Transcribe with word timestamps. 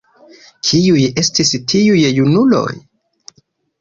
Kiuj 0.69 1.03
estis 1.23 1.53
tiuj 1.73 2.01
junuloj? 2.17 2.67